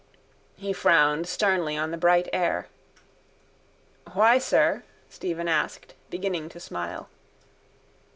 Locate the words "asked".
5.47-5.93